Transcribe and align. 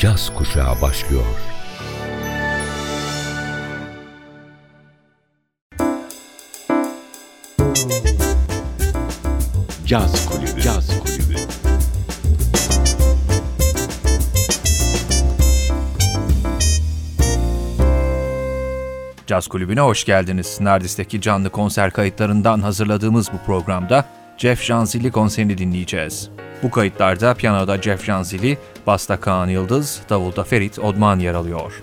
caz 0.00 0.34
kuşağı 0.34 0.80
başlıyor. 0.82 1.24
Caz 9.86 10.26
Kulübü. 10.26 10.60
Caz 10.60 11.00
Kulübü. 11.00 11.36
Caz 19.26 19.48
Kulübü'ne 19.48 19.80
hoş 19.80 20.04
geldiniz. 20.04 20.58
Nardis'teki 20.60 21.20
canlı 21.20 21.50
konser 21.50 21.90
kayıtlarından 21.90 22.60
hazırladığımız 22.60 23.32
bu 23.32 23.38
programda 23.46 24.19
Jeff 24.40 24.62
Janzili 24.62 25.10
konserini 25.10 25.58
dinleyeceğiz. 25.58 26.30
Bu 26.62 26.70
kayıtlarda 26.70 27.34
piyanoda 27.34 27.82
Jeff 27.82 28.04
Janzili, 28.04 28.58
basta 28.86 29.20
Kaan 29.20 29.48
Yıldız, 29.48 30.00
davulda 30.10 30.44
Ferit 30.44 30.78
Odman 30.78 31.18
yer 31.18 31.34
alıyor. 31.34 31.82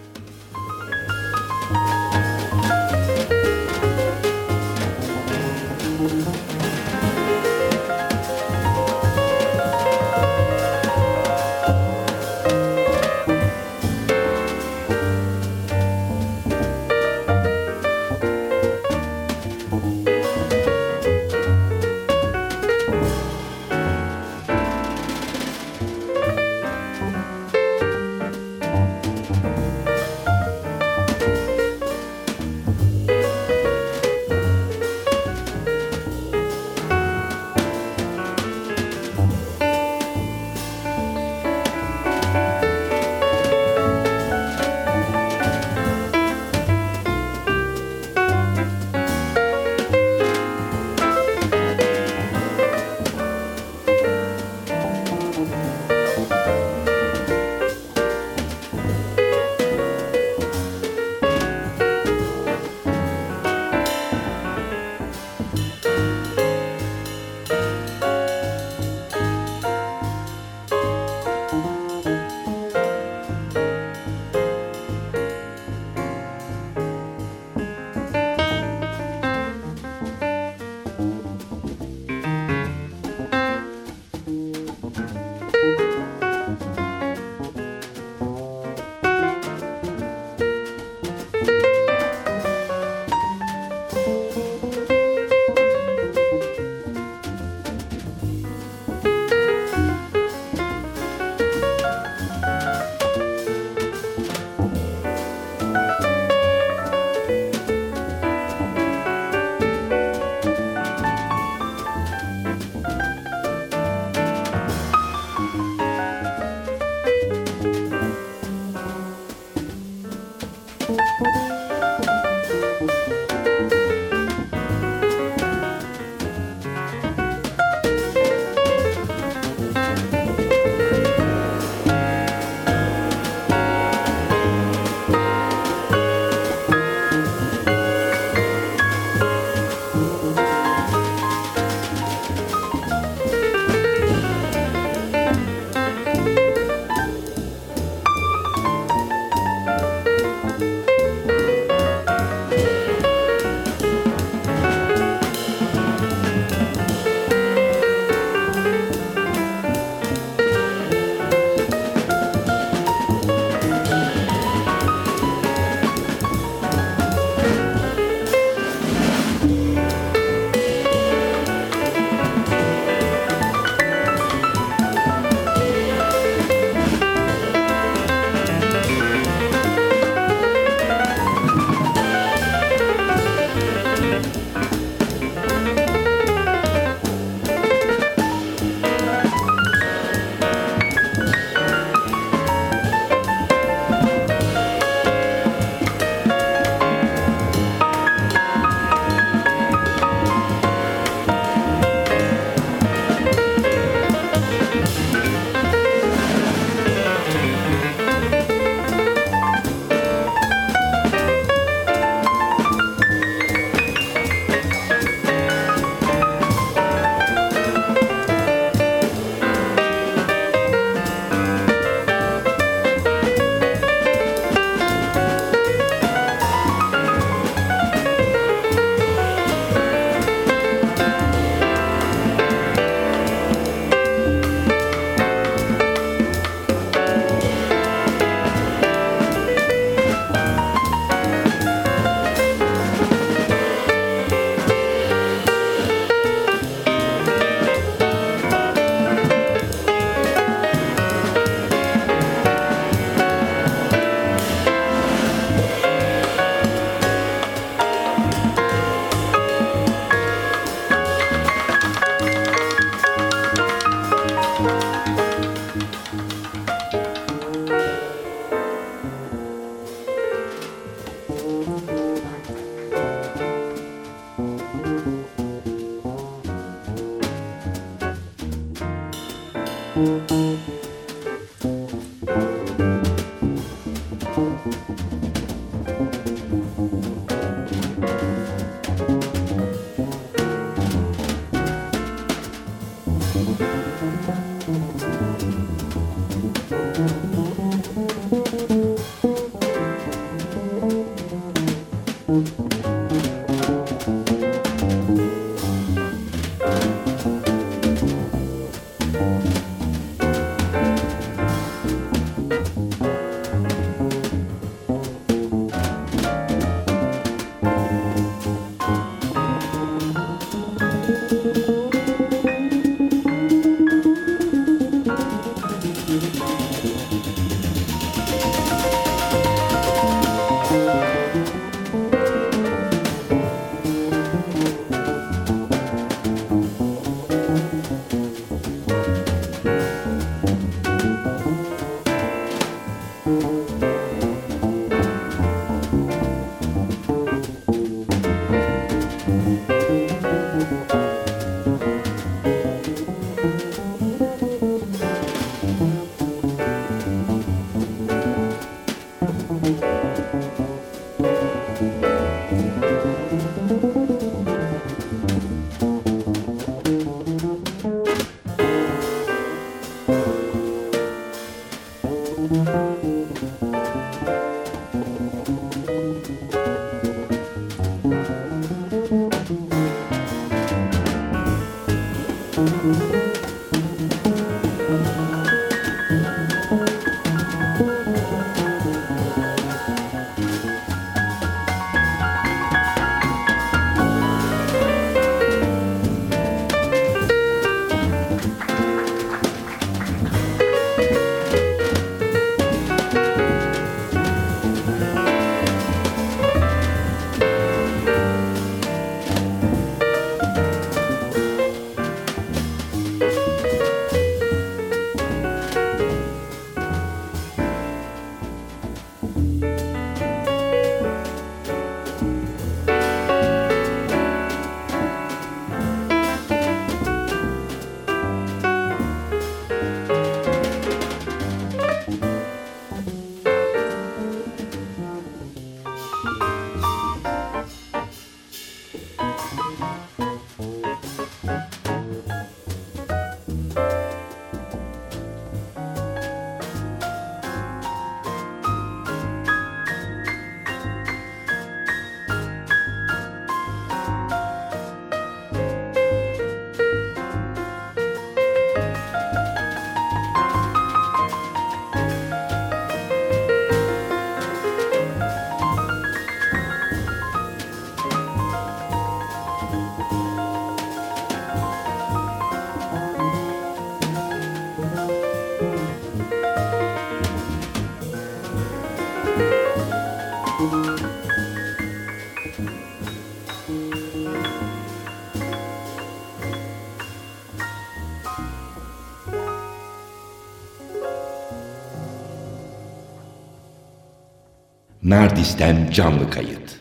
Nardis'ten 495.48 495.92
canlı 495.92 496.30
kayıt. 496.30 496.80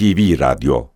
NTV 0.00 0.36
Radyo 0.36 0.88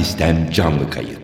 Nardis'ten 0.00 0.50
canlı 0.50 0.90
kayıt. 0.90 1.19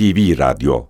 NTV 0.00 0.34
Radyo 0.34 0.89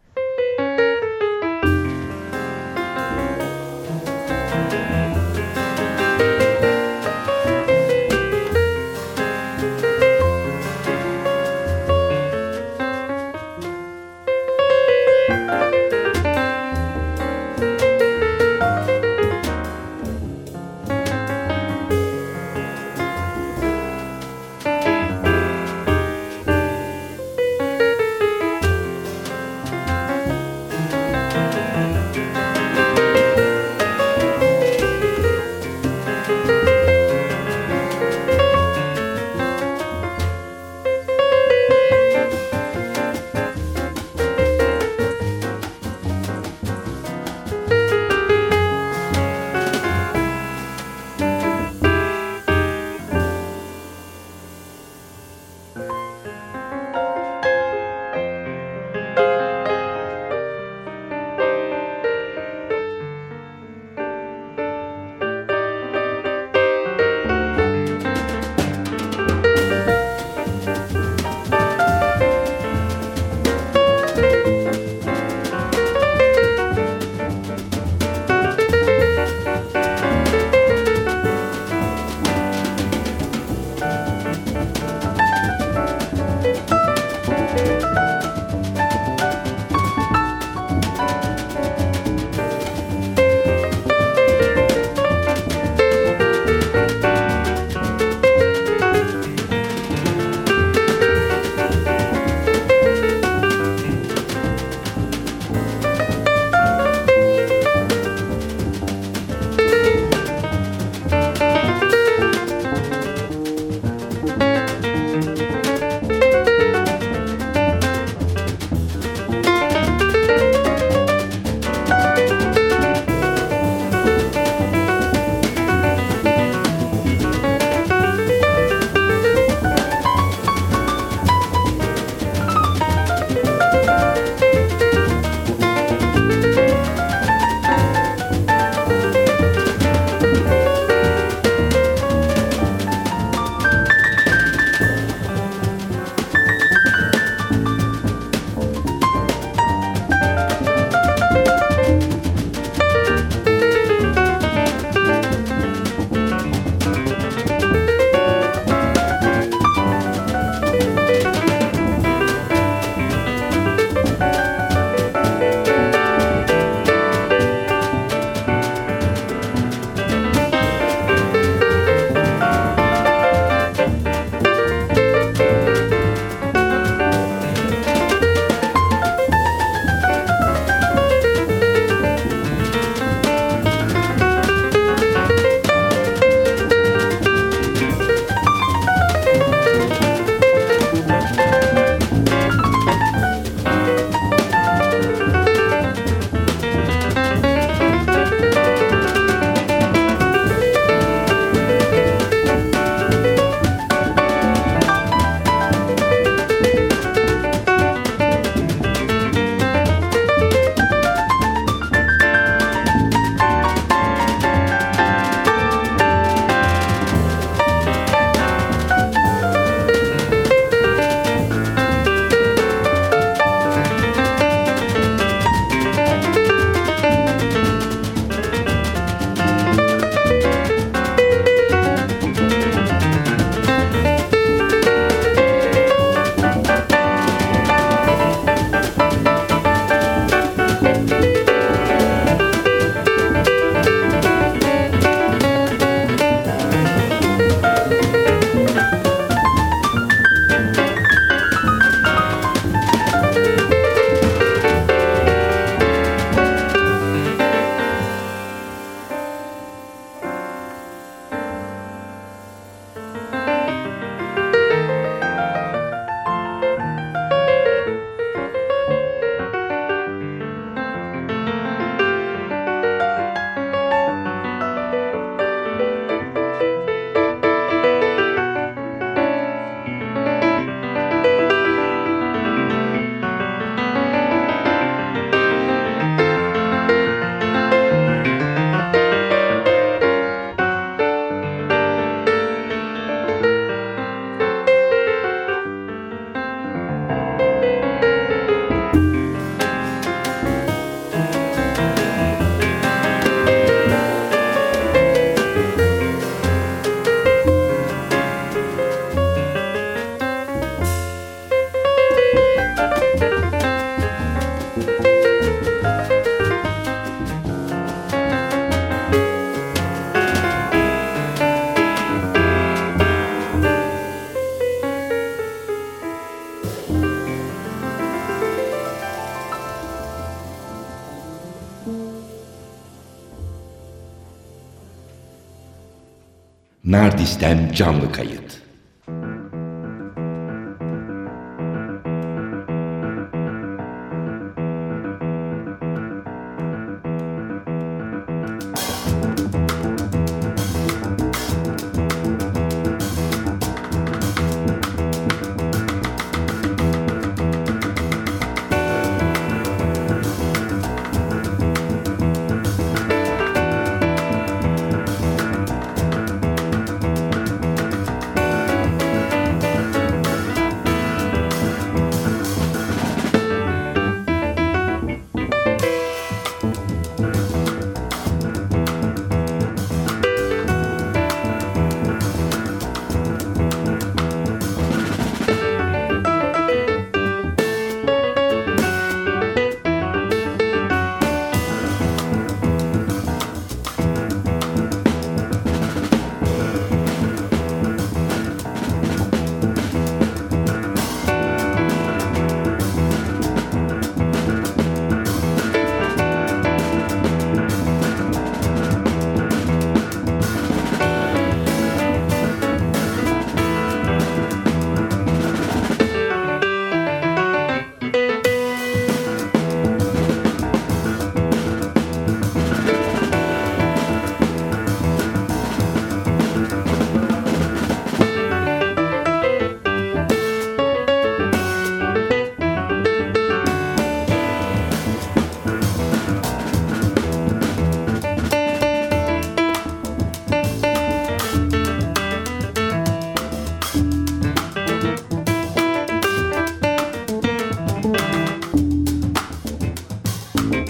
Nardis'ten 337.01 337.73
canlı 337.73 338.13
kayıt. 338.13 338.40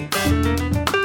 Música 0.09 1.00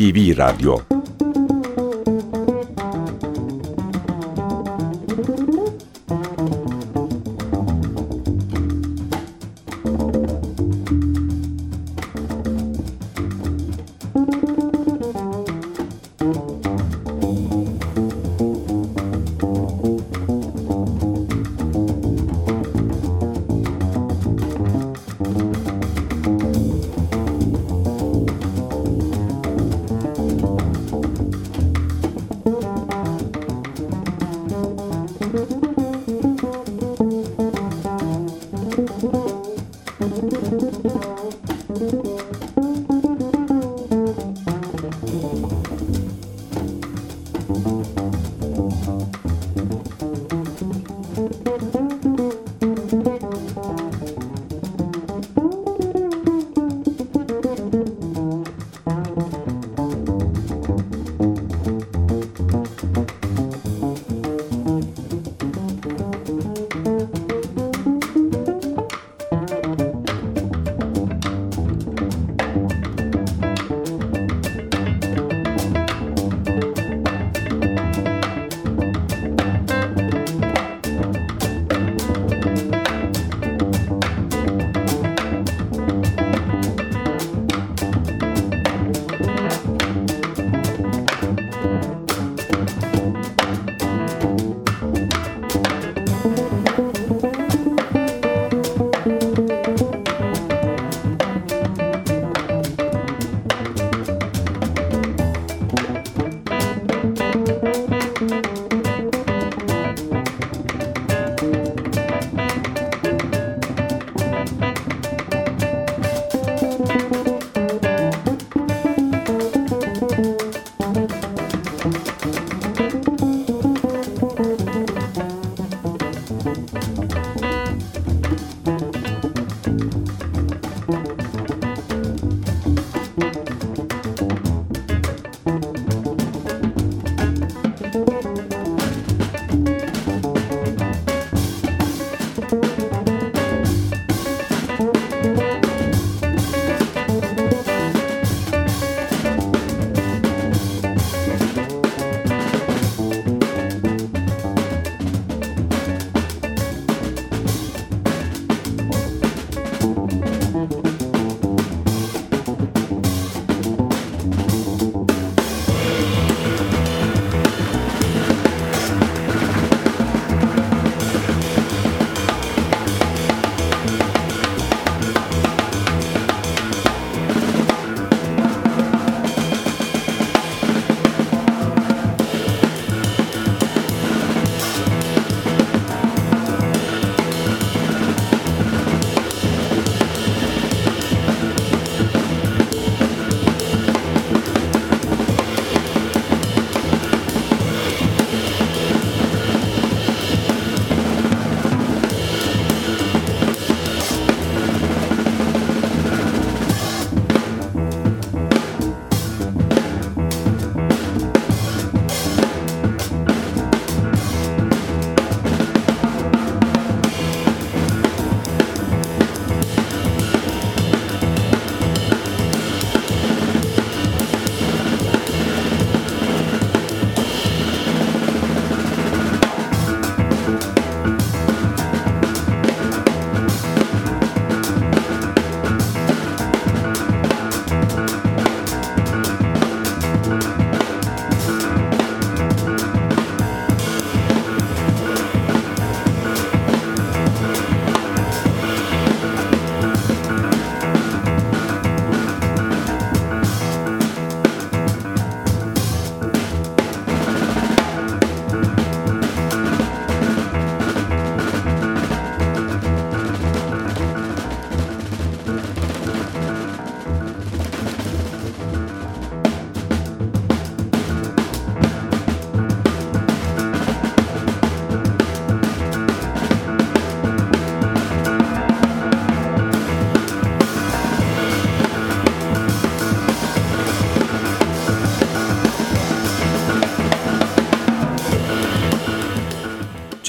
NTV 0.00 0.32
Radyo 0.32 0.89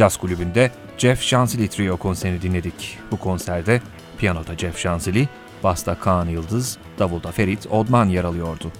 Caz 0.02 0.18
Kulübü'nde 0.18 0.72
Jeff 0.97 1.22
Şanzili 1.22 1.68
Trio 1.68 1.97
konserini 1.97 2.41
dinledik. 2.41 2.97
Bu 3.12 3.18
konserde 3.18 3.82
piyanoda 4.18 4.58
Jeff 4.58 4.78
Şanzili, 4.78 5.30
basta 5.64 5.95
Kaan 5.95 6.28
Yıldız, 6.28 6.78
davulda 6.99 7.32
Ferit 7.32 7.68
Odman 7.68 8.10
yer 8.10 8.24
alıyordu. 8.24 8.72